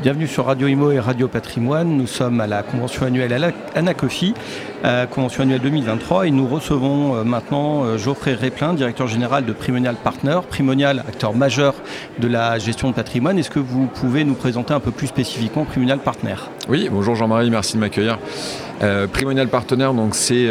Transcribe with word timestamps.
Bienvenue 0.00 0.28
sur 0.28 0.46
Radio 0.46 0.68
Imo 0.68 0.92
et 0.92 1.00
Radio 1.00 1.26
Patrimoine. 1.26 1.96
Nous 1.96 2.06
sommes 2.06 2.40
à 2.40 2.46
la 2.46 2.62
convention 2.62 3.04
annuelle 3.04 3.52
Anacofi, 3.74 4.32
euh, 4.84 5.06
convention 5.06 5.42
annuelle 5.42 5.60
2023, 5.60 6.28
et 6.28 6.30
nous 6.30 6.46
recevons 6.46 7.16
euh, 7.16 7.24
maintenant 7.24 7.82
euh, 7.82 7.98
Geoffrey 7.98 8.34
Réplin, 8.34 8.74
directeur 8.74 9.08
général 9.08 9.44
de 9.44 9.52
Primonial 9.52 9.96
Partner. 9.96 10.38
Primonial, 10.48 11.00
acteur 11.00 11.34
majeur 11.34 11.74
de 12.20 12.28
la 12.28 12.60
gestion 12.60 12.90
de 12.90 12.94
patrimoine. 12.94 13.40
Est-ce 13.40 13.50
que 13.50 13.58
vous 13.58 13.86
pouvez 13.86 14.22
nous 14.22 14.34
présenter 14.34 14.72
un 14.72 14.78
peu 14.78 14.92
plus 14.92 15.08
spécifiquement 15.08 15.64
Primonial 15.64 15.98
Partner 15.98 16.36
Oui, 16.68 16.88
bonjour 16.92 17.16
Jean-Marie, 17.16 17.50
merci 17.50 17.74
de 17.74 17.80
m'accueillir. 17.80 18.20
Primonial 19.12 19.48
Partner, 19.48 19.90
donc 19.92 20.14
c'est 20.14 20.48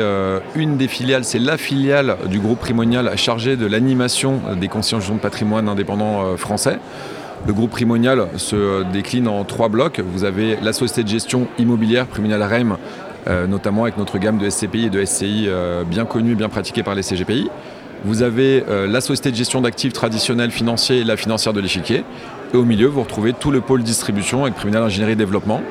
une 0.55 0.75
des 0.75 0.89
filiales, 0.89 1.23
c'est 1.23 1.39
la 1.39 1.55
filiale 1.55 2.17
du 2.25 2.39
groupe 2.39 2.59
Primonial 2.59 3.17
chargée 3.17 3.55
de 3.55 3.65
l'animation 3.65 4.41
des 4.59 4.67
conseillers 4.67 5.01
de 5.13 5.19
patrimoine 5.19 5.69
indépendants 5.69 6.35
français. 6.35 6.79
Le 7.45 7.53
groupe 7.53 7.71
Primonial 7.71 8.27
se 8.37 8.83
décline 8.91 9.27
en 9.27 9.43
trois 9.43 9.69
blocs. 9.69 9.99
Vous 9.99 10.23
avez 10.23 10.57
la 10.61 10.73
société 10.73 11.03
de 11.03 11.09
gestion 11.09 11.47
immobilière 11.57 12.07
Primonial 12.07 12.41
REM, 12.43 12.77
euh, 13.27 13.47
notamment 13.47 13.83
avec 13.83 13.97
notre 13.97 14.17
gamme 14.17 14.37
de 14.37 14.49
SCPI 14.49 14.85
et 14.85 14.89
de 14.89 15.03
SCI 15.05 15.45
euh, 15.47 15.83
bien 15.83 16.05
connue 16.05 16.33
et 16.33 16.35
bien 16.35 16.49
pratiquée 16.49 16.83
par 16.83 16.95
les 16.95 17.03
CGPI. 17.03 17.49
Vous 18.03 18.21
avez 18.21 18.63
euh, 18.69 18.87
la 18.87 19.01
société 19.01 19.31
de 19.31 19.35
gestion 19.35 19.61
d'actifs 19.61 19.93
traditionnels 19.93 20.51
financiers 20.51 20.99
et 20.99 21.03
la 21.03 21.15
financière 21.15 21.53
de 21.53 21.61
l'échiquier. 21.61 22.03
Et 22.53 22.57
au 22.57 22.65
milieu, 22.65 22.87
vous 22.87 23.01
retrouvez 23.01 23.33
tout 23.33 23.51
le 23.51 23.61
pôle 23.61 23.83
distribution 23.83 24.43
avec 24.43 24.55
Primonial 24.55 24.83
Ingénierie 24.83 25.13
et 25.13 25.15
Développement 25.17 25.61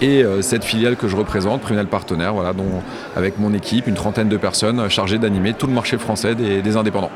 et 0.00 0.24
cette 0.40 0.64
filiale 0.64 0.96
que 0.96 1.06
je 1.06 1.14
représente, 1.14 1.60
Primonial 1.60 1.86
Partenaire, 1.86 2.34
avec 3.14 3.38
mon 3.38 3.54
équipe, 3.54 3.86
une 3.86 3.94
trentaine 3.94 4.28
de 4.28 4.36
personnes 4.36 4.88
chargées 4.88 5.18
d'animer 5.18 5.52
tout 5.52 5.68
le 5.68 5.72
marché 5.72 5.96
français 5.96 6.34
des 6.34 6.76
indépendants. 6.76 7.12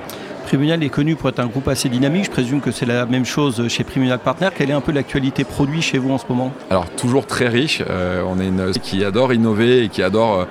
Primunal 0.46 0.84
est 0.84 0.90
connu 0.90 1.16
pour 1.16 1.28
être 1.28 1.40
un 1.40 1.46
groupe 1.46 1.66
assez 1.66 1.88
dynamique. 1.88 2.26
Je 2.26 2.30
présume 2.30 2.60
que 2.60 2.70
c'est 2.70 2.86
la 2.86 3.04
même 3.04 3.24
chose 3.24 3.66
chez 3.66 3.82
Primunal 3.82 4.20
Partner. 4.20 4.50
Quelle 4.56 4.70
est 4.70 4.74
un 4.74 4.80
peu 4.80 4.92
l'actualité 4.92 5.42
produit 5.42 5.82
chez 5.82 5.98
vous 5.98 6.12
en 6.12 6.18
ce 6.18 6.24
moment? 6.28 6.52
Alors, 6.70 6.88
toujours 6.88 7.26
très 7.26 7.48
riche. 7.48 7.82
Euh, 7.90 8.22
on 8.24 8.38
est 8.38 8.46
une 8.46 8.70
qui 8.80 9.04
adore 9.04 9.32
innover 9.32 9.82
et 9.82 9.88
qui 9.88 10.04
adore 10.04 10.38
euh, 10.38 10.44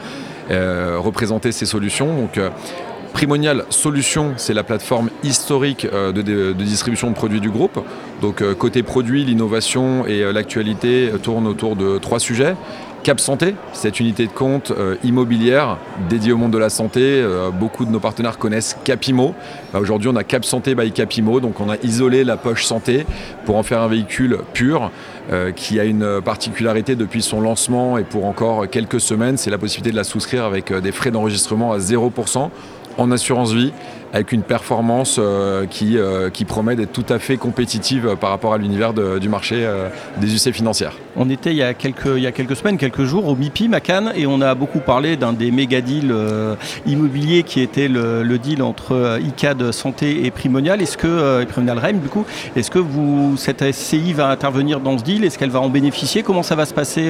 euh, 0.52 0.98
représenter 1.00 1.54
ses 1.54 1.66
solutions. 1.66 2.08
Donc, 2.08 2.38
Primonial 3.14 3.64
Solutions, 3.70 4.34
c'est 4.36 4.54
la 4.54 4.64
plateforme 4.64 5.10
historique 5.24 5.88
de, 5.90 6.52
distribution 6.52 7.10
de 7.10 7.16
produits 7.16 7.40
du 7.40 7.50
groupe. 7.50 7.80
Donc 8.22 8.44
côté 8.56 8.84
produit, 8.84 9.24
l'innovation 9.24 10.06
et 10.06 10.30
l'actualité 10.34 11.10
tournent 11.24 11.48
autour 11.48 11.78
de 11.78 11.98
trois 11.98 12.20
sujets. 12.20 12.56
Cap 13.06 13.20
Santé, 13.20 13.54
cette 13.72 14.00
unité 14.00 14.26
de 14.26 14.32
compte 14.32 14.72
euh, 14.72 14.96
immobilière 15.04 15.78
dédiée 16.10 16.32
au 16.32 16.38
monde 16.38 16.50
de 16.50 16.58
la 16.58 16.72
santé. 16.72 17.02
Euh, 17.04 17.52
beaucoup 17.52 17.86
de 17.86 17.92
nos 17.92 18.00
partenaires 18.00 18.40
connaissent 18.40 18.76
Capimo. 18.84 19.36
Bah, 19.72 19.80
aujourd'hui, 19.80 20.10
on 20.12 20.16
a 20.16 20.24
Cap 20.24 20.44
Santé 20.44 20.74
by 20.74 20.92
Capimo, 20.92 21.40
donc 21.40 21.62
on 21.62 21.70
a 21.70 21.76
isolé 21.84 22.24
la 22.24 22.36
poche 22.36 22.66
santé 22.66 23.06
pour 23.46 23.58
en 23.58 23.64
faire 23.64 23.82
un 23.82 23.88
véhicule 23.88 24.40
pur 24.54 24.90
euh, 25.32 25.52
qui 25.52 25.80
a 25.80 25.84
une 25.84 26.20
particularité 26.20 26.96
depuis 26.96 27.22
son 27.22 27.42
lancement 27.42 28.00
et 28.00 28.04
pour 28.04 28.26
encore 28.26 28.68
quelques 28.68 29.00
semaines, 29.00 29.38
c'est 29.38 29.52
la 29.52 29.60
possibilité 29.60 29.92
de 29.92 29.98
la 29.98 30.04
souscrire 30.04 30.44
avec 30.44 30.74
des 30.74 30.92
frais 30.92 31.12
d'enregistrement 31.12 31.74
à 31.74 31.78
0% 31.78 32.50
en 32.98 33.12
assurance 33.12 33.54
vie 33.54 33.72
avec 34.16 34.32
une 34.32 34.44
performance 34.44 35.18
euh, 35.20 35.66
qui, 35.66 35.98
euh, 35.98 36.30
qui 36.30 36.46
promet 36.46 36.78
d'être 36.78 36.94
tout 36.94 37.06
à 37.10 37.20
fait 37.20 37.36
compétitive 37.36 38.16
par 38.20 38.30
rapport 38.30 38.54
à 38.54 38.58
l'univers 38.58 38.94
du 38.94 39.28
marché 39.28 39.56
euh, 39.58 39.90
des 40.22 40.34
UC 40.34 40.54
financières. 40.54 40.94
On 41.18 41.30
était 41.30 41.52
il 41.52 41.58
y, 41.58 41.64
a 41.64 41.74
quelques, 41.74 42.14
il 42.16 42.24
y 42.24 42.28
a 42.28 42.32
quelques 42.32 42.56
semaines, 42.56 42.78
quelques 42.78 43.04
jours 43.04 43.28
au 43.28 43.36
MIPIM 43.36 43.74
à 43.74 43.82
Cannes 43.82 44.14
et 44.16 44.26
on 44.26 44.40
a 44.40 44.56
beaucoup 44.56 44.80
parlé 44.80 45.18
d'un 45.18 45.34
des 45.34 45.52
méga 45.52 45.82
deals 45.82 46.16
immobiliers 46.86 47.44
qui 47.44 47.60
était 47.60 47.90
le, 47.90 48.38
deal 48.38 48.62
entre 48.64 49.20
ICAD 49.22 49.72
Santé 49.72 50.26
et 50.26 50.32
Primonial. 50.32 50.82
Est-ce 50.82 50.98
que, 50.98 51.42
et 51.42 51.46
Primonial 51.46 51.80
REM 51.80 52.00
du 52.00 52.10
coup, 52.10 52.26
est-ce 52.56 52.72
que 52.72 52.80
vous, 52.80 53.36
cette 53.38 53.70
SCI 53.70 54.14
va 54.14 54.30
intervenir 54.30 54.80
dans 54.80 54.98
ce 54.98 55.04
deal? 55.04 55.24
Est-ce 55.24 55.38
qu'elle 55.38 55.52
va 55.52 55.62
en 55.62 55.70
bénéficier? 55.70 56.22
Comment 56.24 56.44
ça 56.44 56.56
va 56.56 56.66
se 56.66 56.74
passer 56.74 57.10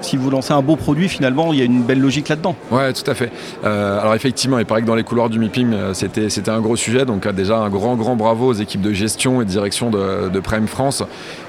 si 0.00 0.16
vous 0.16 0.30
lancez 0.30 0.52
un 0.52 0.62
beau 0.62 0.74
produit 0.74 1.08
finalement 1.08 1.52
Il 1.52 1.58
y 1.58 1.62
a 1.62 1.64
une 1.64 1.82
belle 1.82 2.00
logique 2.00 2.28
là-dedans? 2.28 2.56
Oui, 2.72 2.92
tout 2.92 3.08
à 3.08 3.14
fait. 3.14 3.30
alors 3.64 4.14
effectivement, 4.14 4.58
il 4.58 4.66
paraît 4.66 4.82
que 4.82 4.86
dans 4.86 4.96
les 4.96 5.04
couloirs 5.04 5.30
du 5.30 5.38
MIPIM, 5.38 5.94
c'était 5.94 6.28
c'était 6.44 6.54
un 6.54 6.60
gros 6.60 6.76
sujet. 6.76 7.06
Donc 7.06 7.26
déjà 7.28 7.56
un 7.56 7.70
grand 7.70 7.96
grand 7.96 8.16
bravo 8.16 8.48
aux 8.48 8.52
équipes 8.52 8.82
de 8.82 8.92
gestion 8.92 9.40
et 9.40 9.46
de 9.46 9.50
direction 9.50 9.88
de, 9.90 10.40
Prime 10.40 10.66
France 10.66 11.02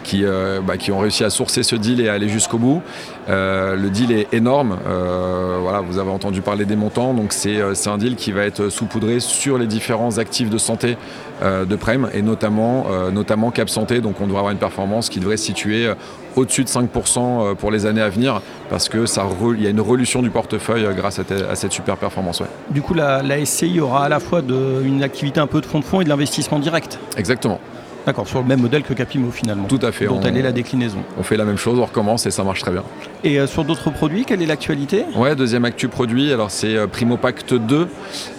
qui, 0.05 0.23
euh, 0.23 0.61
bah, 0.61 0.75
ont 0.89 0.99
réussi 0.99 1.25
à 1.25 1.29
sourcer 1.29 1.63
ce 1.63 1.75
deal 1.75 1.99
et 1.99 2.07
à 2.07 2.13
aller 2.13 2.29
jusqu'au 2.29 2.57
bout. 2.57 2.81
Euh, 3.27 3.75
le 3.75 3.89
deal 3.89 4.13
est 4.13 4.33
énorme. 4.33 4.77
Euh, 4.87 5.59
vous 5.85 5.97
avez 5.97 6.11
entendu 6.11 6.39
parler 6.39 6.63
des 6.63 6.77
montants. 6.77 7.13
Donc 7.13 7.33
c'est 7.33 7.59
un 7.87 7.97
deal 7.97 8.15
qui 8.15 8.31
va 8.31 8.45
être 8.45 8.69
saupoudré 8.69 9.19
sur 9.19 9.57
les 9.57 9.67
différents 9.67 10.17
actifs 10.17 10.49
de 10.49 10.57
santé 10.57 10.97
de 11.43 11.75
Prime 11.75 12.07
et 12.13 12.21
notamment, 12.21 12.85
notamment 13.11 13.51
Cap 13.51 13.69
Santé. 13.69 13.99
Donc 13.99 14.21
on 14.21 14.27
doit 14.27 14.39
avoir 14.39 14.53
une 14.53 14.59
performance 14.59 15.09
qui 15.09 15.19
devrait 15.19 15.35
se 15.35 15.45
situer 15.45 15.91
au-dessus 16.35 16.63
de 16.63 16.69
5% 16.69 17.55
pour 17.55 17.71
les 17.71 17.85
années 17.85 18.01
à 18.01 18.09
venir 18.09 18.41
parce 18.69 18.89
que 18.89 19.05
ça 19.05 19.25
il 19.53 19.63
y 19.63 19.67
a 19.67 19.69
une 19.69 19.81
relution 19.81 20.21
du 20.21 20.29
portefeuille 20.29 20.87
grâce 20.95 21.19
à, 21.19 21.55
cette 21.55 21.71
super 21.71 21.97
performance. 21.97 22.41
Du 22.69 22.81
coup, 22.81 22.93
la, 22.93 23.21
la, 23.21 23.43
SCI 23.45 23.79
aura 23.79 24.05
à 24.05 24.09
la 24.09 24.19
fois 24.19 24.41
de, 24.41 24.81
une 24.83 25.03
activité 25.03 25.39
un 25.39 25.47
peu 25.47 25.61
de 25.61 25.65
fonds 25.65 25.79
de 25.79 25.85
fonds 25.85 26.01
et 26.01 26.03
de 26.03 26.09
l'investissement 26.09 26.59
direct. 26.59 26.99
Exactement. 27.17 27.59
D'accord, 28.05 28.27
sur 28.27 28.39
le 28.39 28.45
même 28.45 28.61
modèle 28.61 28.83
que 28.83 28.93
Capimo 28.93 29.31
finalement. 29.31 29.67
Tout 29.67 29.79
à 29.81 29.91
fait. 29.91 30.05
Dont 30.05 30.21
elle 30.21 30.37
est 30.37 30.43
la 30.43 30.51
déclinaison. 30.51 30.99
On 31.17 31.23
fait 31.23 31.37
la 31.37 31.45
même 31.45 31.57
chose, 31.57 31.79
on 31.79 31.85
recommence 31.85 32.27
et 32.27 32.31
ça 32.31 32.43
marche 32.43 32.61
très 32.61 32.71
bien. 32.71 32.83
Et 33.23 33.39
euh, 33.39 33.47
sur 33.47 33.63
d'autres 33.63 33.89
produits, 33.89 34.25
quelle 34.25 34.43
est 34.43 34.45
l'actualité? 34.45 35.05
Ouais, 35.15 35.35
deuxième 35.35 35.65
actu 35.65 35.87
produit, 35.87 36.31
alors 36.31 36.51
c'est 36.51 36.75
euh, 36.75 36.85
Primo 36.85 37.17
Pacte 37.17 37.55
2. 37.55 37.87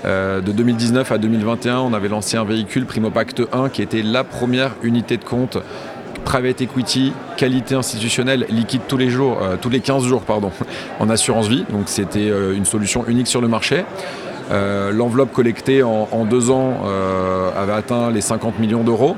Euh, 0.04 0.40
de 0.40 0.52
2019 0.52 1.10
à 1.10 1.18
2021, 1.18 1.78
on 1.80 1.92
avait 1.94 2.08
lancé 2.08 2.36
un 2.36 2.44
véhicule 2.44 2.86
Primo 2.86 3.10
Pacte 3.10 3.42
1 3.52 3.68
qui 3.70 3.82
était 3.82 4.02
la 4.02 4.22
première 4.22 4.76
unité 4.84 5.16
de 5.16 5.24
compte 5.24 5.58
private 6.26 6.60
equity, 6.60 7.14
qualité 7.38 7.75
institutionnelle, 7.75 8.44
liquide 8.50 8.82
tous 8.87 8.98
les 8.98 9.09
jours, 9.09 9.38
tous 9.62 9.70
les 9.70 9.81
15 9.81 10.04
jours 10.04 10.22
pardon, 10.22 10.50
en 11.00 11.09
assurance 11.09 11.48
vie. 11.48 11.64
Donc 11.70 11.84
c'était 11.87 12.28
une 12.54 12.66
solution 12.66 13.06
unique 13.06 13.28
sur 13.28 13.41
le 13.41 13.48
marché. 13.48 13.84
Euh, 14.53 14.92
l'enveloppe 14.92 15.32
collectée 15.32 15.82
en, 15.82 16.25
deux 16.25 16.50
ans 16.50 16.84
euh, 16.84 17.50
avait 17.56 17.72
atteint 17.72 18.10
les 18.10 18.20
50 18.20 18.59
millions 18.59 18.84
d'euros. 18.84 19.16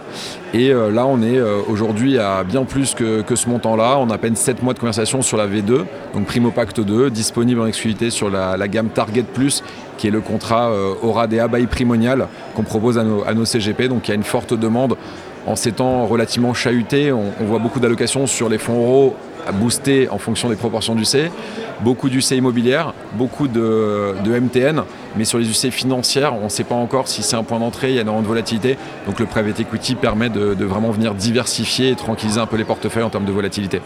Et 0.54 0.70
euh, 0.70 0.91
là, 0.91 1.06
on 1.06 1.22
est 1.22 1.41
aujourd'hui 1.69 2.19
à 2.19 2.44
bien 2.44 2.64
plus 2.64 2.94
que, 2.94 3.22
ce 3.34 3.48
montant-là. 3.48 3.98
On 3.98 4.08
a 4.10 4.14
à 4.14 4.19
peine 4.19 4.36
7 4.36 4.62
mois 4.62 4.75
de 4.75 4.78
conversation 4.78 5.22
sur 5.22 5.36
la 5.36 5.46
V2, 5.46 5.84
donc 6.14 6.26
Primo 6.26 6.50
Pacte 6.50 6.80
2, 6.80 7.10
disponible 7.10 7.60
en 7.60 7.66
exclusivité 7.66 8.10
sur 8.10 8.30
la, 8.30 8.69
gamme 8.69 8.88
Target 8.88 9.22
Plus, 9.22 9.62
qui 9.96 10.08
est 10.08 10.10
le 10.10 10.20
contrat 10.20 10.72
Aura 11.02 11.26
des 11.26 11.44
by 11.52 11.66
Primonial 11.66 12.26
qu'on 12.54 12.62
propose 12.62 12.98
à 12.98 13.04
nos, 13.04 13.44
CGP. 13.44 13.88
Donc 13.88 14.08
il 14.08 14.10
y 14.10 14.12
a 14.12 14.16
une 14.16 14.25
forte 14.25 14.54
demande 14.54 14.96
en 15.48 15.56
ces 15.56 15.72
temps 15.72 16.06
relativement 16.06 16.53
chahutés. 16.53 17.10
On, 17.10 17.44
voit 17.47 17.59
beaucoup 17.59 17.81
d'allocations 17.81 18.26
sur 18.26 18.48
les 18.48 18.59
fonds 18.59 18.78
euros 18.78 19.16
à 19.47 19.53
booster 19.53 20.09
en 20.10 20.19
fonction 20.19 20.50
des 20.50 20.56
proportions 20.56 20.94
du 20.94 21.06
C. 21.06 21.31
Beaucoup 21.81 22.10
du 22.10 22.20
C 22.20 22.36
immobilière, 22.36 22.92
beaucoup 23.14 23.48
de, 23.48 24.14
MTN, 24.26 24.82
mais 25.16 25.25
sur 25.25 25.38
les 25.38 25.48
UC 25.48 25.70
financières, 25.70 26.34
on 26.34 26.44
ne 26.44 26.48
sait 26.48 26.64
pas 26.64 26.75
encore 26.75 27.08
si 27.08 27.22
c'est 27.22 27.37
un 27.37 27.44
point 27.44 27.60
d'entrée, 27.60 27.91
il 27.91 27.94
y 27.94 27.98
a 27.98 28.03
énormément 28.03 28.22
de 28.22 28.28
volatilité. 28.28 28.76
Donc 29.06 29.19
le 29.20 29.26
private 29.26 29.60
equity 29.60 29.94
permet 29.94 30.28
de, 30.28 30.64
vraiment 30.64 30.91
venir 30.91 31.14
diversifier 31.14 31.91
et 31.91 31.94
tranquilliser 31.94 32.41
un 32.41 32.47
peu 32.47 32.56
les 32.56 32.64
portefeuilles 32.64 33.04
en 33.04 33.10
termes 33.10 33.25
de 33.25 33.32
volatilité. 33.32 33.81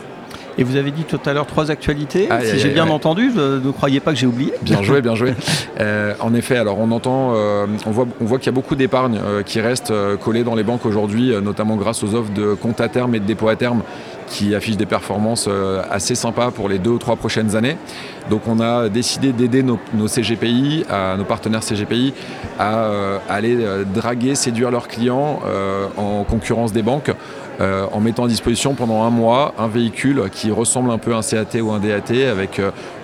Et 0.59 0.65
vous 0.65 0.77
avez 0.77 0.91
dit 0.91 1.05
tout 1.05 1.21
à 1.25 1.33
l'heure 1.33 1.47
trois 1.47 1.71
actualités. 1.71 2.29
si 2.45 2.59
j'ai 2.59 2.71
bien 2.71 2.89
entendu, 2.89 3.31
ne 3.35 3.71
croyez 3.71 4.01
pas 4.01 4.13
que 4.13 4.19
j'ai 4.19 4.27
oublié. 4.27 4.53
Bien 4.63 4.83
joué, 4.83 5.01
bien 5.01 5.15
joué. 5.15 5.35
Euh, 5.81 6.15
en 6.21 6.35
effet, 6.35 6.57
alors 6.57 6.79
on 6.79 6.91
entend, 6.91 7.33
euh, 7.35 7.67
on 7.87 7.91
voit, 7.91 8.07
on 8.21 8.25
voit 8.25 8.39
qu'il 8.39 8.47
y 8.47 8.51
a 8.51 8.53
beaucoup 8.53 8.77
d'épargne 8.77 9.19
euh, 9.25 9.43
qui 9.43 9.61
reste 9.61 9.93
collée 10.23 10.45
dans 10.45 10.55
les 10.55 10.63
banques 10.63 10.85
aujourd'hui, 10.87 11.33
notamment 11.43 11.77
grâce 11.77 12.05
aux 12.05 12.15
offres 12.15 12.33
de 12.33 12.55
compte 12.55 12.81
à 12.81 12.89
terme 12.89 13.15
et 13.15 13.21
de 13.21 13.25
dépôt 13.25 13.49
à 13.49 13.57
terme 13.57 13.83
qui 14.29 14.55
affiche 14.55 14.77
des 14.77 14.87
performances 14.87 15.49
assez 15.91 16.15
sympas 16.15 16.51
pour 16.51 16.69
les 16.69 16.79
deux 16.79 16.91
ou 16.91 16.99
trois 16.99 17.17
prochaines 17.17 17.57
années. 17.57 17.77
Donc 18.31 18.43
on 18.47 18.61
a 18.61 18.89
décidé 18.89 19.33
d'aider 19.33 19.63
nos, 19.63 19.78
CGPI, 20.07 20.84
à, 20.89 21.16
nos 21.19 21.25
partenaires 21.25 21.63
CGPI, 21.63 22.15
à, 22.59 22.91
aller 23.28 23.59
draguer, 23.93 24.34
séduire 24.34 24.71
leurs 24.71 24.89
clients 24.89 25.41
en 25.97 26.25
concurrence 26.25 26.72
des 26.72 26.83
banques 26.83 27.10
euh, 27.62 27.86
en 27.92 28.00
mettant 28.00 28.24
à 28.24 28.28
disposition 28.28 28.74
pendant 28.74 29.04
un 29.04 29.10
mois 29.10 29.54
un 29.59 29.68
véhicule 29.68 30.24
qui 30.32 30.50
ressemble 30.50 30.91
un 30.91 30.98
peu 30.98 31.14
à 31.14 31.18
un 31.18 31.22
CAT 31.22 31.60
ou 31.62 31.70
un 31.70 31.78
DAT 31.78 32.28
avec 32.30 32.60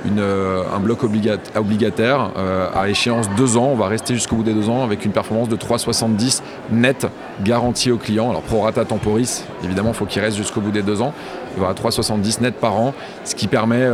euh, 0.06 0.19
euh, 0.29 0.62
un 0.75 0.81
bloc 0.81 1.05
obligataire 1.05 2.31
à 2.75 2.89
échéance 2.89 3.29
deux 3.37 3.56
ans. 3.56 3.71
On 3.73 3.77
va 3.77 3.89
rester 3.89 4.15
jusqu'au 4.15 4.37
bout 4.37 4.43
des 4.43 4.53
deux 4.53 4.69
ans 4.69 4.85
avec 4.85 5.05
une 5.05 5.12
performance 5.12 5.49
de 5.49 5.56
3,70 5.56 6.43
net 6.71 7.06
garantie 7.43 7.91
au 7.91 7.97
client. 7.97 8.31
Alors 8.31 8.43
pro 8.43 8.61
rata 8.61 8.85
temporis, 8.85 9.45
évidemment, 9.65 9.91
il 9.91 9.95
faut 9.95 10.06
qu'il 10.06 10.23
reste 10.23 10.37
jusqu'au 10.37 10.61
bout 10.61 10.71
des 10.71 10.83
deux 10.83 11.03
ans. 11.03 11.12
Il 11.56 11.61
y 11.61 11.65
aura 11.65 11.73
3,70 11.73 12.43
net 12.43 12.55
par 12.55 12.77
an, 12.77 12.95
ce 13.25 13.35
qui 13.35 13.49
permet 13.49 13.89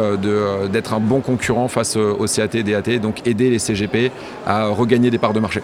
d'être 0.71 0.93
un 0.93 1.01
bon 1.01 1.21
concurrent 1.21 1.69
face 1.69 1.97
au 1.97 2.27
CAT 2.27 2.55
et 2.55 2.63
DAT, 2.63 2.99
donc 2.99 3.27
aider 3.27 3.51
les 3.51 3.59
CGP 3.59 4.11
à 4.47 4.67
regagner 4.67 5.11
des 5.11 5.19
parts 5.19 5.33
de 5.33 5.41
marché. 5.41 5.63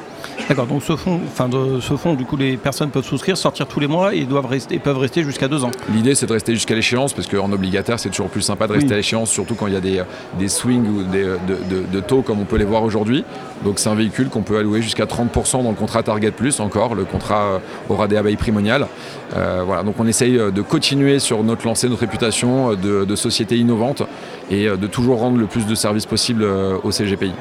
D'accord, 0.48 0.66
donc 0.66 0.82
ce 0.82 0.96
fonds, 0.96 1.20
enfin 1.26 1.48
de 1.48 1.80
ce 1.80 1.96
fonds, 1.96 2.14
du 2.14 2.24
coup, 2.24 2.36
les 2.36 2.56
personnes 2.56 2.90
peuvent 2.90 3.04
souscrire, 3.04 3.36
sortir 3.36 3.66
tous 3.66 3.80
les 3.80 3.86
mois 3.86 4.14
et 4.14 4.24
doivent 4.24 4.46
rester, 4.46 4.78
peuvent 4.78 4.98
rester 4.98 5.22
jusqu'à 5.22 5.48
deux 5.48 5.64
ans. 5.64 5.70
L'idée, 5.92 6.14
c'est 6.14 6.26
de 6.26 6.32
rester 6.32 6.54
jusqu'à 6.54 6.74
l'échéance, 6.74 7.12
parce 7.12 7.28
qu'en 7.28 7.52
obligataire, 7.52 8.00
c'est 8.00 8.08
toujours 8.08 8.28
plus 8.28 8.42
sympa 8.42 8.66
de 8.66 8.72
rester 8.72 8.92
à 8.92 8.96
l'échéance, 8.96 9.30
surtout 9.30 9.54
quand 9.54 9.66
il 9.66 9.74
y 9.74 9.76
a 9.76 9.80
des, 9.80 10.02
des 10.38 10.48
swings 10.48 10.86
ou 10.86 11.02
des, 11.04 11.24
de, 11.24 12.00
taux 12.00 12.22
comme 12.22 12.40
on 12.40 12.44
peut 12.44 12.56
les 12.56 12.64
voir 12.64 12.82
aujourd'hui. 12.82 13.24
Donc 13.64 13.78
c'est 13.78 13.88
un 13.88 13.94
véhicule 13.94 14.28
qu'on 14.28 14.42
peut 14.42 14.58
allouer 14.58 14.82
jusqu'à 14.82 15.04
30% 15.04 15.62
dans 15.62 15.70
le 15.70 15.76
contrat 15.76 16.02
Target 16.02 16.30
Plus, 16.30 16.60
encore, 16.60 16.94
le 16.94 17.04
contrat 17.04 17.60
aura 17.88 18.08
des 18.08 18.16
abeilles 18.16 18.36
primoniales. 18.36 18.86
voilà, 19.34 19.82
donc 19.82 19.96
on 19.98 20.06
essaye 20.06 20.32
de 20.32 20.62
continuer 20.62 21.18
sur 21.18 21.42
notre 21.44 21.66
lancée, 21.66 21.88
notre 21.88 22.00
réputation 22.00 22.74
de, 22.74 23.04
de 23.04 23.16
société 23.16 23.56
innovante 23.56 24.02
et 24.50 24.66
de 24.66 24.86
toujours 24.86 25.18
rendre 25.18 25.38
le 25.38 25.46
plus 25.46 25.66
de 25.66 25.74
services 25.74 26.06
possible 26.06 26.44
au 26.44 26.90
CGPI. 26.90 27.32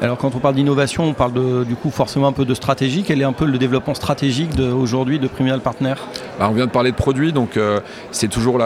Alors 0.00 0.18
quand 0.18 0.34
on 0.34 0.38
parle 0.38 0.56
d'innovation, 0.56 1.04
on 1.04 1.12
parle 1.12 1.32
de, 1.32 1.64
du 1.64 1.76
coup 1.76 1.90
forcément 1.90 2.26
un 2.26 2.32
peu 2.32 2.44
de 2.44 2.54
stratégie. 2.54 3.04
Quel 3.06 3.20
est 3.20 3.24
un 3.24 3.32
peu 3.32 3.44
le 3.44 3.56
développement 3.58 3.94
stratégique 3.94 4.50
aujourd'hui 4.58 5.18
de 5.18 5.28
Primial 5.28 5.60
Partner 5.60 5.94
bah, 6.40 6.48
On 6.50 6.54
vient 6.54 6.66
de 6.66 6.72
parler 6.72 6.90
de 6.90 6.96
produits, 6.96 7.32
donc 7.32 7.56
euh, 7.56 7.80
c'est 8.10 8.28
toujours, 8.28 8.58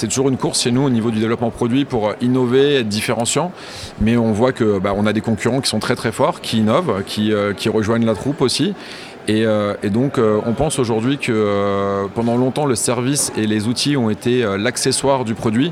toujours 0.00 0.28
une 0.30 0.38
course 0.38 0.62
chez 0.62 0.70
nous 0.70 0.82
au 0.82 0.90
niveau 0.90 1.10
du 1.10 1.20
développement 1.20 1.50
produit 1.50 1.84
pour 1.84 2.14
innover, 2.22 2.76
être 2.76 2.88
différenciant. 2.88 3.52
Mais 4.00 4.16
on 4.16 4.32
voit 4.32 4.52
que 4.52 4.78
bah, 4.78 4.92
on 4.96 5.04
a 5.04 5.12
des 5.12 5.20
concurrents 5.20 5.60
qui 5.60 5.68
sont 5.68 5.78
très 5.78 5.94
très 5.94 6.12
forts, 6.12 6.40
qui 6.40 6.58
innovent, 6.58 7.02
qui, 7.06 7.32
euh, 7.32 7.52
rejoignent 7.66 8.06
la 8.06 8.14
troupe 8.14 8.40
aussi. 8.40 8.74
Et, 9.26 9.44
euh, 9.44 9.74
donc 9.84 10.18
on 10.18 10.52
pense 10.54 10.78
aujourd'hui 10.78 11.18
que 11.18 12.06
pendant 12.14 12.38
longtemps 12.38 12.64
le 12.64 12.74
service 12.74 13.30
et 13.36 13.46
les 13.46 13.68
outils 13.68 13.94
ont 13.98 14.08
été 14.08 14.42
l'accessoire 14.56 15.26
du 15.26 15.34
produit. 15.34 15.70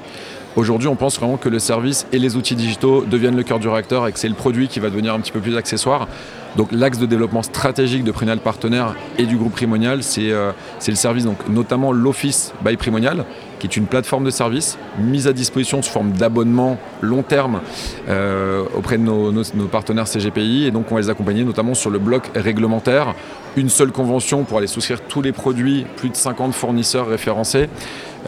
Aujourd'hui, 0.56 0.88
on 0.88 0.97
pense 0.97 1.19
vraiment 1.19 1.37
que 1.37 1.50
le 1.50 1.58
service 1.58 2.06
et 2.12 2.19
les 2.19 2.35
outils 2.37 2.55
digitaux 2.55 3.05
deviennent 3.05 3.37
le 3.37 3.43
cœur 3.43 3.58
du 3.58 3.69
réacteur 3.69 4.08
et 4.08 4.12
que 4.12 4.19
c'est 4.19 4.29
le 4.29 4.35
produit 4.35 4.69
qui 4.69 4.81
va 4.81 4.88
devenir 4.88 5.12
un 5.12 5.20
petit 5.20 5.31
peu 5.31 5.41
plus 5.41 5.55
accessoire. 5.55 6.08
Donc 6.56 6.73
l'axe 6.73 6.99
de 6.99 7.05
développement 7.05 7.43
stratégique 7.43 8.05
de 8.05 8.11
Primonial 8.11 8.38
Partenaire 8.38 8.94
et 9.19 9.26
du 9.26 9.37
groupe 9.37 9.53
Primonial, 9.53 10.03
c'est 10.03 10.31
euh, 10.31 10.53
le 10.88 10.94
service, 10.94 11.25
donc, 11.25 11.37
notamment 11.50 11.93
l'Office 11.93 12.55
by 12.64 12.79
Primonial, 12.79 13.26
qui 13.58 13.67
est 13.67 13.76
une 13.76 13.85
plateforme 13.85 14.25
de 14.25 14.31
service 14.31 14.79
mise 14.99 15.29
à 15.29 15.35
disposition 15.35 15.82
sous 15.82 15.93
forme 15.93 16.12
d'abonnement 16.12 16.79
long 17.02 17.23
terme 17.23 17.61
euh, 18.09 18.64
auprès 18.75 18.97
de 18.97 19.02
nos, 19.02 19.44
partenaires 19.70 20.09
CGPI. 20.09 20.64
Et 20.64 20.70
donc 20.70 20.91
on 20.91 20.94
va 20.94 21.02
les 21.02 21.11
accompagner 21.11 21.44
notamment 21.44 21.75
sur 21.75 21.91
le 21.91 21.99
bloc 21.99 22.31
réglementaire. 22.35 23.14
Une 23.59 23.69
seule 23.69 23.93
convention 23.93 24.44
pour 24.44 24.56
aller 24.56 24.67
souscrire 24.67 25.02
tous 25.02 25.20
les 25.20 25.32
produits, 25.32 25.85
plus 25.97 26.09
de 26.09 26.17
50 26.17 26.55
fournisseurs 26.55 27.09
référencés. 27.09 27.69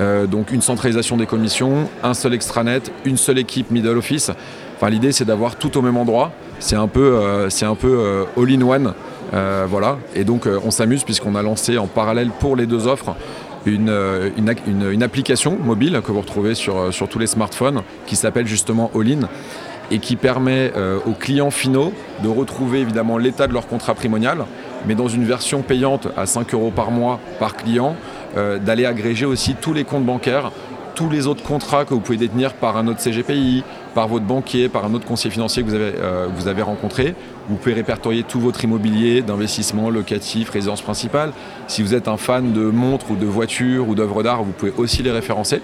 Euh, 0.00 0.26
donc 0.26 0.52
une 0.52 0.62
centralisation 0.62 1.16
des 1.16 1.26
commissions, 1.26 1.88
un 2.02 2.14
seul 2.14 2.34
extranet, 2.34 2.92
une 3.04 3.16
seule 3.16 3.38
équipe 3.38 3.70
middle 3.70 3.96
office. 3.96 4.30
Enfin, 4.76 4.90
l'idée 4.90 5.12
c'est 5.12 5.24
d'avoir 5.24 5.56
tout 5.56 5.76
au 5.76 5.82
même 5.82 5.96
endroit. 5.96 6.32
C'est 6.60 6.76
un 6.76 6.88
peu, 6.88 7.14
euh, 7.14 7.50
c'est 7.50 7.66
un 7.66 7.74
peu 7.74 7.98
euh, 7.98 8.24
all-in-one. 8.36 8.94
voilà. 9.32 9.98
Et 10.14 10.24
donc 10.24 10.46
on 10.46 10.70
s'amuse 10.70 11.04
puisqu'on 11.04 11.34
a 11.34 11.42
lancé 11.42 11.78
en 11.78 11.86
parallèle 11.86 12.30
pour 12.30 12.56
les 12.56 12.66
deux 12.66 12.86
offres 12.86 13.14
une, 13.66 13.90
application 15.02 15.58
mobile 15.62 16.00
que 16.04 16.12
vous 16.12 16.20
retrouvez 16.20 16.54
sur, 16.54 16.94
sur 16.94 17.08
tous 17.08 17.18
les 17.18 17.26
smartphones 17.26 17.82
qui 18.06 18.16
s'appelle 18.16 18.46
justement 18.46 18.90
All-in 18.94 19.28
et 19.90 19.98
qui 19.98 20.16
permet 20.16 20.72
aux 21.06 21.12
clients 21.12 21.50
finaux 21.50 21.92
de 22.22 22.28
retrouver 22.28 22.80
évidemment 22.80 23.18
l'état 23.18 23.46
de 23.46 23.52
leur 23.52 23.66
contrat 23.66 23.94
primonial, 23.94 24.46
mais 24.86 24.94
dans 24.94 25.08
une 25.08 25.24
version 25.24 25.62
payante 25.62 26.08
à 26.16 26.26
5 26.26 26.54
euros 26.54 26.72
par 26.74 26.90
mois 26.90 27.20
par 27.38 27.56
client, 27.56 27.96
euh, 28.36 28.58
d'aller 28.58 28.86
agréger 28.86 29.26
aussi 29.26 29.54
tous 29.54 29.72
les 29.72 29.84
comptes 29.84 30.04
bancaires, 30.04 30.52
tous 30.94 31.08
les 31.08 31.28
autres 31.28 31.44
contrats 31.44 31.84
que 31.84 31.94
vous 31.94 32.00
pouvez 32.00 32.18
détenir 32.18 32.54
par 32.54 32.76
un 32.76 32.88
autre 32.88 33.00
CGPI, 33.00 33.62
par 33.94 34.08
votre 34.08 34.24
banquier, 34.24 34.68
par 34.68 34.84
un 34.84 34.94
autre 34.94 35.06
conseiller 35.06 35.30
financier 35.30 35.62
que 35.62 35.68
vous 35.68 35.74
avez, 35.74 35.92
euh, 35.96 36.26
vous 36.34 36.48
avez 36.48 36.62
rencontré. 36.62 37.14
Vous 37.48 37.54
pouvez 37.54 37.74
répertorier 37.74 38.24
tout 38.24 38.40
votre 38.40 38.64
immobilier 38.64 39.22
d'investissement 39.22 39.90
locatif, 39.90 40.50
résidence 40.50 40.82
principale. 40.82 41.32
Si 41.68 41.82
vous 41.82 41.94
êtes 41.94 42.08
un 42.08 42.16
fan 42.16 42.52
de 42.52 42.62
montres 42.62 43.12
ou 43.12 43.16
de 43.16 43.26
voitures 43.26 43.88
ou 43.88 43.94
d'œuvres 43.94 44.24
d'art, 44.24 44.42
vous 44.42 44.50
pouvez 44.50 44.72
aussi 44.76 45.04
les 45.04 45.12
référencer. 45.12 45.62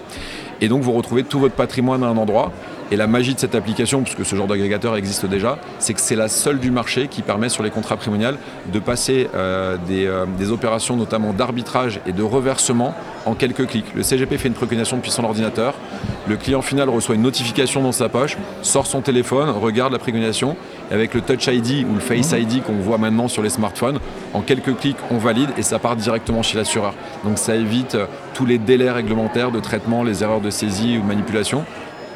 Et 0.61 0.69
donc 0.69 0.83
vous 0.83 0.93
retrouvez 0.93 1.23
tout 1.23 1.39
votre 1.39 1.55
patrimoine 1.55 2.03
à 2.03 2.07
un 2.07 2.17
endroit. 2.17 2.53
Et 2.91 2.95
la 2.95 3.07
magie 3.07 3.33
de 3.33 3.39
cette 3.39 3.55
application, 3.55 4.03
puisque 4.03 4.25
ce 4.25 4.35
genre 4.35 4.47
d'agrégateur 4.47 4.95
existe 4.95 5.25
déjà, 5.25 5.57
c'est 5.79 5.93
que 5.93 6.01
c'est 6.01 6.15
la 6.15 6.27
seule 6.27 6.59
du 6.59 6.69
marché 6.69 7.07
qui 7.07 7.23
permet 7.23 7.49
sur 7.49 7.63
les 7.63 7.71
contrats 7.71 7.97
primoniales 7.97 8.37
de 8.71 8.79
passer 8.79 9.27
euh, 9.33 9.77
euh, 9.89 10.25
des, 10.37 10.51
opérations 10.51 10.95
notamment 10.95 11.33
d'arbitrage 11.33 11.99
et 12.05 12.11
de 12.11 12.21
reversement 12.21 12.93
en 13.25 13.33
quelques 13.33 13.65
clics. 13.67 13.95
Le 13.95 14.03
CGP 14.03 14.37
fait 14.37 14.47
une 14.47 14.53
préconisation 14.53 14.97
depuis 14.97 15.11
son 15.11 15.23
ordinateur, 15.23 15.73
le 16.27 16.37
client 16.37 16.61
final 16.61 16.89
reçoit 16.89 17.15
une 17.15 17.23
notification 17.23 17.81
dans 17.81 17.91
sa 17.91 18.09
poche, 18.09 18.37
sort 18.61 18.85
son 18.85 19.01
téléphone, 19.01 19.49
regarde 19.49 19.91
la 19.91 19.99
préconisation, 19.99 20.55
et 20.91 20.93
avec 20.93 21.13
le 21.13 21.21
Touch 21.21 21.47
ID 21.47 21.85
ou 21.89 21.95
le 21.95 21.99
Face 21.99 22.31
ID 22.31 22.63
qu'on 22.63 22.73
voit 22.73 22.99
maintenant 22.99 23.27
sur 23.27 23.41
les 23.41 23.49
smartphones, 23.49 23.99
en 24.33 24.41
quelques 24.41 24.75
clics 24.77 24.97
on 25.09 25.17
valide 25.17 25.49
et 25.57 25.63
ça 25.63 25.79
part 25.79 25.95
directement 25.95 26.43
chez 26.43 26.57
l'assureur. 26.57 26.93
Donc 27.23 27.39
ça 27.39 27.55
évite 27.55 27.95
euh, 27.95 28.05
tous 28.35 28.45
les 28.45 28.59
délais 28.59 28.91
réglementaires 28.91 29.51
de 29.51 29.59
traitement, 29.59 30.03
les 30.03 30.23
erreurs 30.23 30.41
de 30.41 30.51
saisie 30.51 30.97
ou 30.97 31.01
de 31.01 31.07
manipulation 31.07 31.65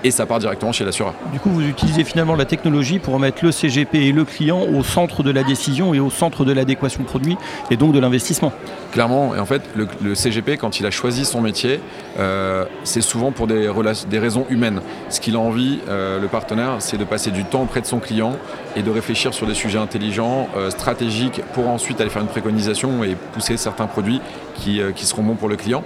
et 0.04 0.12
ça 0.12 0.26
part 0.26 0.40
directement 0.40 0.72
chez 0.72 0.86
l'assureur. 0.86 1.14
Du 1.32 1.40
coup, 1.40 1.50
vous 1.50 1.62
utilisez 1.62 2.04
finalement 2.04 2.36
la 2.36 2.46
technologie 2.46 3.00
pour 3.00 3.20
mettre 3.20 3.44
le 3.44 3.52
CGP 3.52 3.96
et 3.96 4.12
le 4.12 4.26
client 4.26 4.62
au 4.62 4.84
centre 4.84 5.24
de 5.24 5.32
la 5.32 5.44
décision 5.44 5.94
et 5.94 6.00
au 6.00 6.10
centre 6.10 6.46
de 6.46 6.54
l'adéquation 6.54 7.04
produit 7.04 7.38
et 7.72 7.78
donc 7.78 7.94
de 7.94 8.00
l'investissement. 8.00 8.52
Clairement, 8.92 9.36
et 9.36 9.40
en 9.40 9.46
fait, 9.46 9.62
le, 9.76 10.16
CGP, 10.16 10.58
quand 10.58 10.80
il 10.80 10.86
a 10.86 10.92
choisi 10.92 11.26
son 11.26 11.42
métier, 11.42 11.80
euh, 12.18 12.66
c'est 12.84 13.02
souvent 13.02 13.32
pour 13.32 13.46
des, 13.46 13.70
des, 14.10 14.20
raisons 14.20 14.46
humaines. 14.50 14.82
Ce 15.10 15.20
qu'il 15.20 15.36
a 15.36 15.40
envie, 15.40 15.80
euh, 15.88 16.20
le 16.20 16.28
partenaire, 16.28 16.78
c'est 16.80 16.98
de 16.98 17.04
passer 17.04 17.30
du 17.30 17.46
temps 17.46 17.64
auprès 17.64 17.82
de 17.82 17.86
son 17.86 18.00
client 18.00 18.36
et 18.76 18.82
de 18.82 18.90
réfléchir 18.90 19.34
sur 19.34 19.46
des 19.46 19.54
sujets 19.54 19.78
intelligents, 19.78 20.48
euh, 20.58 20.72
stratégiques, 20.72 21.42
pour 21.54 21.70
ensuite 21.70 22.02
aller 22.02 22.10
faire 22.10 22.22
une 22.24 22.28
préconisation 22.28 23.04
et 23.04 23.16
pousser 23.34 23.58
certains 23.58 23.88
produits 23.88 24.22
qui, 24.56 24.82
qui 24.96 25.06
seront 25.06 25.24
bons 25.24 25.36
pour 25.36 25.48
le 25.48 25.56
client. 25.56 25.84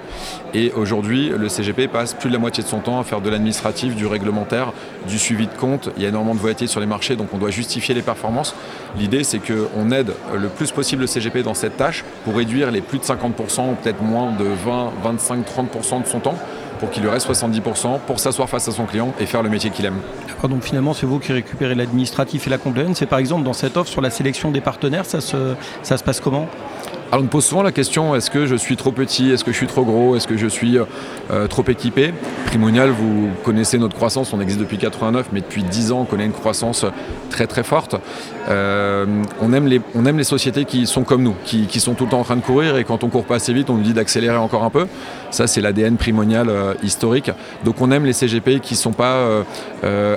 Et 0.54 0.72
aujourd'hui, 0.72 1.30
le 1.30 1.48
CGP 1.48 1.88
passe 1.88 2.14
plus 2.14 2.30
de 2.30 2.34
la 2.34 2.40
moitié 2.40 2.64
de 2.64 2.68
son 2.68 2.80
temps 2.80 3.00
à 3.00 3.04
faire 3.04 3.22
de 3.22 3.30
l'administratif, 3.30 3.96
du 3.96 4.03
réglementaire, 4.06 4.74
du 5.08 5.20
suivi 5.20 5.48
de 5.48 5.54
compte. 5.54 5.90
Il 5.98 6.04
y 6.04 6.06
a 6.06 6.10
énormément 6.10 6.36
de 6.36 6.40
volatilité 6.40 6.72
sur 6.72 6.80
les 6.80 6.86
marchés, 6.86 7.16
donc 7.16 7.28
on 7.34 7.38
doit 7.38 7.52
justifier 7.52 7.96
les 7.96 8.02
performances. 8.02 8.56
L'idée, 8.98 9.24
c'est 9.24 9.40
qu'on 9.40 9.92
aide 9.92 10.14
le 10.34 10.48
plus 10.50 10.72
possible 10.72 11.02
le 11.02 11.08
CGP 11.08 11.44
dans 11.44 11.54
cette 11.54 11.78
tâche 11.78 12.04
pour 12.24 12.36
réduire 12.36 12.72
les 12.72 12.82
plus 12.82 13.00
de 13.00 13.04
50% 13.04 13.72
ou 13.72 13.76
peut-être 13.76 14.02
moins 14.02 14.32
de 14.32 14.46
20, 14.46 14.92
25, 15.04 15.46
30% 15.46 16.04
de 16.04 16.08
son 16.08 16.20
temps 16.20 16.38
pour 16.80 16.90
qu'il 16.90 17.04
lui 17.04 17.10
reste 17.10 17.30
70% 17.30 18.00
pour 18.06 18.20
s'asseoir 18.20 18.50
face 18.50 18.68
à 18.68 18.72
son 18.72 18.86
client 18.86 19.14
et 19.20 19.26
faire 19.26 19.42
le 19.42 19.50
métier 19.50 19.70
qu'il 19.70 19.86
aime. 19.86 20.00
donc 20.44 20.64
finalement 20.64 20.94
c'est 20.94 21.06
vous 21.06 21.20
qui 21.20 21.32
récupérez 21.32 21.76
l'administratif 21.76 22.48
et 22.48 22.50
la 22.50 22.58
compliance. 22.58 23.02
Et 23.02 23.06
par 23.06 23.20
exemple 23.20 23.44
dans 23.44 23.54
cette 23.54 23.78
offre 23.78 23.90
sur 23.90 24.02
la 24.02 24.10
sélection 24.10 24.52
des 24.52 24.60
partenaires, 24.60 25.06
ça 25.06 25.22
se, 25.22 25.56
ça 25.82 25.98
se 25.98 26.04
passe 26.04 26.20
comment? 26.20 26.50
Alors 27.14 27.22
on 27.22 27.26
me 27.26 27.30
pose 27.30 27.46
souvent 27.46 27.62
la 27.62 27.72
question 27.72 28.16
est-ce 28.16 28.32
que 28.32 28.48
je 28.48 28.56
suis 28.56 28.76
trop 28.76 28.92
petit, 28.92 29.30
est-ce 29.30 29.44
que 29.44 29.52
je 29.52 29.58
suis 29.58 29.68
trop 29.68 29.86
gros, 29.86 30.16
est-ce 30.16 30.26
que 30.26 30.36
je 30.36 30.48
suis 30.48 30.80
euh, 30.80 31.48
trop 31.48 31.64
équipé? 31.68 32.12
Primonial, 32.48 32.90
vous 32.90 33.30
connaissez 33.44 33.78
notre 33.78 33.96
croissance, 33.96 34.34
on 34.34 34.42
existe 34.42 34.60
depuis 34.60 34.80
89, 34.80 35.28
mais 35.32 35.42
depuis 35.42 35.62
10 35.62 35.92
ans 35.92 36.00
on 36.00 36.06
connaît 36.06 36.26
une 36.26 36.32
croissance 36.32 36.88
très 37.30 37.46
très 37.46 37.62
forte. 37.62 37.98
Euh, 38.50 39.06
on, 39.40 39.54
aime 39.54 39.68
les, 39.68 40.24
sociétés 40.24 40.66
qui 40.66 40.88
sont 40.88 41.04
comme 41.04 41.22
nous, 41.22 41.36
qui, 41.46 41.80
sont 41.80 41.94
tout 41.94 42.06
le 42.06 42.10
temps 42.10 42.20
en 42.20 42.24
train 42.24 42.36
de 42.36 42.42
courir 42.42 42.78
et 42.78 42.84
quand 42.84 43.04
on 43.04 43.10
court 43.10 43.26
pas 43.26 43.36
assez 43.36 43.54
vite, 43.54 43.70
on 43.70 43.76
nous 43.76 43.84
dit 43.84 43.94
d'accélérer 43.94 44.38
encore 44.38 44.64
un 44.64 44.72
peu. 44.72 44.88
Ça 45.30 45.46
c'est 45.46 45.62
l'ADN 45.62 45.98
primonial 45.98 46.50
euh, 46.50 46.74
historique. 46.82 47.30
Donc 47.64 47.80
on 47.80 47.92
aime 47.92 48.06
les 48.06 48.14
CGP 48.14 48.60
qui 48.60 48.74
ne 48.74 48.80
sont 48.80 48.92
pas 48.92 49.44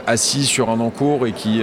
assis 0.06 0.46
sur 0.46 0.70
un 0.70 0.80
encours 0.80 1.26
et 1.26 1.32
qui 1.32 1.60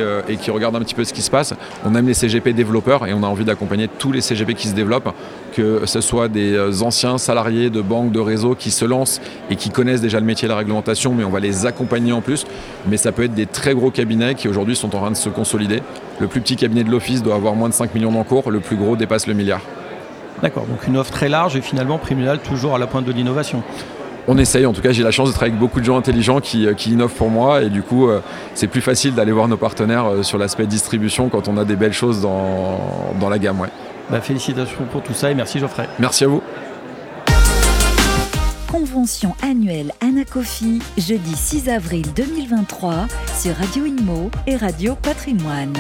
regardent 0.51 0.75
un 0.75 0.81
petit 0.81 0.93
peu 0.93 1.03
ce 1.03 1.13
qui 1.13 1.24
se 1.24 1.31
passe. 1.31 1.55
On 1.84 1.96
aime 1.96 2.05
les 2.05 2.13
CGP 2.13 2.53
développeurs 2.53 3.08
et 3.08 3.15
on 3.15 3.24
a 3.24 3.27
envie 3.27 3.46
d'accompagner 3.46 3.88
tous 3.88 4.12
les 4.12 4.22
CGP 4.22 4.53
qui 4.53 4.67
se 4.67 4.75
développent 4.75 5.12
que 5.53 5.86
ce 5.86 6.01
soit 6.01 6.27
des 6.27 6.53
euh, 6.53 6.82
anciens 6.82 7.18
salariés 7.18 7.70
de 7.70 7.82
banques, 7.82 8.12
de 8.12 8.20
réseaux 8.20 8.56
qui 8.56 8.72
se 8.72 8.86
lancent 8.86 9.22
et 9.50 9.56
qui 9.56 9.70
connaissent 9.70 10.01
déjà 10.01 10.20
le 10.20 10.25
métier 10.25 10.48
de 10.48 10.51
la 10.51 10.58
réglementation, 10.58 11.13
mais 11.13 11.24
on 11.24 11.30
va 11.30 11.39
les 11.39 11.65
accompagner 11.65 12.12
en 12.12 12.22
plus. 12.22 12.46
Mais 12.88 12.98
ça 12.98 13.12
peut 13.12 13.24
être 13.24 13.34
des 13.34 13.46
très 13.46 13.74
gros 13.74 13.92
cabinets 13.92 14.36
qui 14.36 14.48
aujourd'hui 14.48 14.75
sont 14.75 14.96
en 14.96 15.00
train 15.00 15.12
de 15.12 15.15
se 15.15 15.30
consolider. 15.30 15.82
Le 16.20 16.27
plus 16.27 16.42
petit 16.42 16.56
cabinet 16.56 16.84
de 16.84 16.89
l'Office 16.89 17.24
doit 17.24 17.36
avoir 17.36 17.56
moins 17.56 17.70
de 17.70 17.74
5 17.74 17.94
millions 17.94 18.12
d'encours, 18.12 18.50
le 18.51 18.60
plus 18.60 18.75
gros 18.75 18.96
dépasse 18.96 19.27
le 19.27 19.34
milliard. 19.34 19.62
D'accord, 20.42 20.65
donc 20.65 20.88
une 20.88 20.98
offre 20.98 21.12
très 21.12 21.30
large 21.30 21.56
et 21.56 21.62
finalement 21.62 21.98
Primunal 21.98 22.39
toujours 22.39 22.75
à 22.75 22.80
la 22.80 22.88
pointe 22.88 23.06
de 23.06 23.12
l'innovation 23.12 23.63
on 24.25 24.38
essaye, 24.38 24.65
en 24.65 24.72
tout 24.72 24.82
cas 24.82 24.94
j'ai 24.94 25.03
la 25.03 25.12
chance 25.12 25.27
de 25.27 25.34
travailler 25.34 25.51
avec 25.51 25.60
beaucoup 25.60 25.82
de 25.82 25.86
gens 25.86 25.98
intelligents 25.98 26.39
qui, 26.39 26.65
euh, 26.65 26.74
innovent 26.86 27.13
pour 27.13 27.30
moi 27.30 27.62
et 27.62 27.70
du 27.70 27.84
coup 27.84 28.08
euh, 28.08 28.22
c'est 28.53 28.68
plus 28.68 28.80
facile 28.80 29.13
d'aller 29.13 29.34
voir 29.34 29.50
nos 29.50 29.58
partenaires 29.58 30.06
sur 30.22 30.38
l'aspect 30.38 30.65
distribution 30.65 31.27
quand 31.27 31.50
on 31.50 31.58
a 31.58 31.65
des 31.65 31.75
belles 31.75 31.92
choses 31.92 32.22
dans, 32.22 32.80
dans 33.20 33.27
la 33.27 33.38
gamme. 33.38 33.60
Ouais. 33.60 33.68
Bah, 34.10 34.22
félicitations 34.22 34.86
pour 34.91 35.01
tout 35.01 35.13
ça 35.13 35.31
et 35.31 35.36
merci 35.36 35.60
Geoffrey. 35.60 35.88
Merci 36.00 36.25
à 36.25 36.27
vous. 36.27 36.41
Convention 38.72 39.36
annuelle 39.41 39.91
Anacofi, 40.01 40.81
jeudi 40.98 41.36
6 41.36 41.69
avril 41.69 42.05
2023 42.15 43.07
sur 43.39 43.55
Radio 43.55 43.86
Inmo 43.86 44.31
et 44.48 44.55
Radio 44.55 44.95
Patrimoine. 44.95 45.74